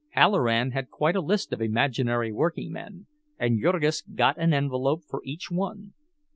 Halloran 0.13 0.71
had 0.71 0.89
quite 0.89 1.15
a 1.15 1.21
list 1.21 1.53
of 1.53 1.61
imaginary 1.61 2.31
workingmen, 2.31 3.05
and 3.37 3.61
Jurgis 3.61 4.01
got 4.01 4.35
an 4.39 4.51
envelope 4.51 5.03
for 5.07 5.21
each 5.23 5.51
one. 5.51 5.93